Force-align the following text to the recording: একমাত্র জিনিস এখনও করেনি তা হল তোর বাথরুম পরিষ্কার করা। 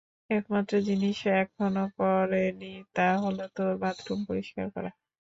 একমাত্র 0.31 0.73
জিনিস 0.87 1.17
এখনও 1.41 1.85
করেনি 1.97 2.65
তা 2.95 3.09
হল 3.23 3.37
তোর 3.55 3.71
বাথরুম 3.81 4.19
পরিষ্কার 4.29 4.65
করা। 4.75 4.91